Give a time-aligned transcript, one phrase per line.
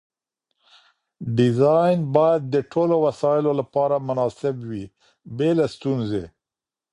[1.37, 4.85] ډیزاین باید د ټولو وسایلو لپاره مناسب وي
[5.37, 6.23] بې له ستونزې.